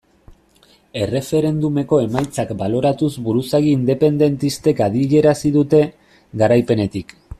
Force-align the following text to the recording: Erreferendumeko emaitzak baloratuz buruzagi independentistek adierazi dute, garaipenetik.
Erreferendumeko 1.01 1.99
emaitzak 2.05 2.53
baloratuz 2.61 3.11
buruzagi 3.27 3.69
independentistek 3.75 4.83
adierazi 4.87 5.53
dute, 5.59 5.83
garaipenetik. 6.45 7.15